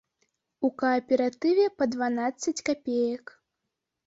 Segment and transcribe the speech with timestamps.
[0.69, 3.25] У кааператыве па дванаццаць капеек.